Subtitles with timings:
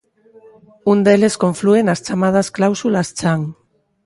[0.91, 3.41] Un deles conflúe nas chamadas cláusulas chan.